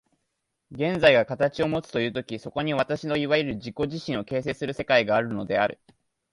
[0.71, 5.79] 現在が形をもつという時、そこに私のいわゆる自己自身を形成する世界があるのである。